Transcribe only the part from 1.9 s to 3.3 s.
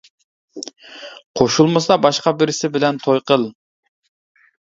باشقا بىرسى بىلەن توي